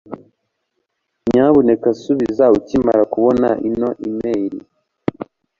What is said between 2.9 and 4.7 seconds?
kubona iyi imeri